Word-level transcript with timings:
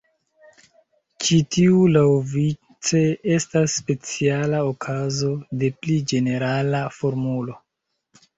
Ĉi 1.25 1.35
tiu 1.55 1.83
laŭvice 1.95 3.01
estas 3.35 3.75
speciala 3.83 4.63
okazo 4.71 5.31
de 5.61 5.71
pli 5.83 5.99
ĝenerala 6.15 6.83
formulo. 6.99 7.61